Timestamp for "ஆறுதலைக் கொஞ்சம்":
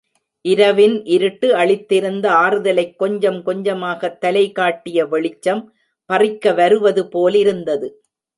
2.31-3.43